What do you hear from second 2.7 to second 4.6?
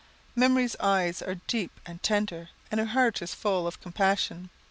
and her heart is full of compassion.